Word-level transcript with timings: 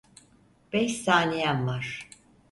Beş 0.73 0.97
saniyen 1.01 1.67
var. 1.67 2.09